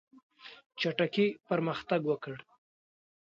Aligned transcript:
چټکي 0.79 1.25
پرمختګ 1.47 2.01
وکړ. 2.09 2.37